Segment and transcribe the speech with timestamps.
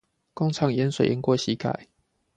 [0.33, 1.85] 工廠淹水淹過膝蓋